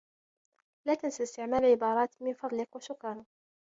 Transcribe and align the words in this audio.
لا 0.87 0.93
تنس 0.95 1.21
استعمال 1.21 1.65
عبارات 1.65 2.15
"من 2.21 2.33
فضلك" 2.33 2.75
و 2.75 2.79
"شكرا". 2.79 3.25